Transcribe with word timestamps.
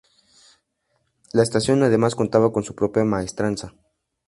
La 1.31 1.43
estación 1.43 1.83
además 1.83 2.15
contaba 2.15 2.51
con 2.51 2.63
su 2.63 2.73
propia 2.73 3.03
maestranza. 3.03 3.75